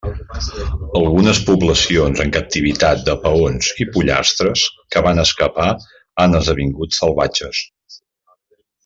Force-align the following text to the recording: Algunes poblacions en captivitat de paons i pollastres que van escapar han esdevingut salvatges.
Algunes 0.99 1.41
poblacions 1.49 2.23
en 2.23 2.33
captivitat 2.37 3.03
de 3.09 3.15
paons 3.25 3.69
i 3.85 3.87
pollastres 3.97 4.63
que 4.95 5.03
van 5.09 5.25
escapar 5.25 5.69
han 6.25 6.39
esdevingut 6.41 6.99
salvatges. 7.03 7.63